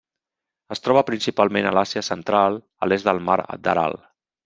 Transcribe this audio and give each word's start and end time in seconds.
Es 0.75 0.81
troba 0.85 1.03
principalment 1.09 1.69
a 1.69 1.75
l'Àsia 1.79 2.05
Central 2.09 2.61
a 2.87 2.91
l'est 2.91 3.11
del 3.11 3.25
mar 3.31 3.41
d'Aral. 3.67 4.05